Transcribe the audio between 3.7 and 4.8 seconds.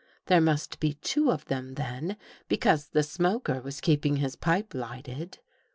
keeping his pipe j